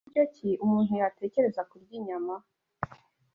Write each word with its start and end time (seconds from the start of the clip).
Ni 0.03 0.07
buryo 0.07 0.23
ki 0.35 0.49
umuntu 0.65 0.91
yatekereza 1.01 1.61
kurya 1.69 1.93
inyama 1.99 2.33